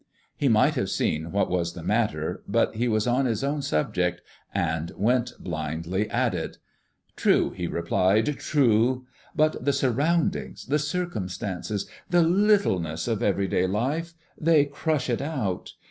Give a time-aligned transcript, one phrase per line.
[0.35, 4.23] He might have seen what was the matter, but he was on his own subject,
[4.51, 6.57] and went blindly at it.
[7.15, 9.05] "True," he replied, "true.
[9.35, 15.73] But the surroundings, the circumstances, the littleness of everyday life they crush it out.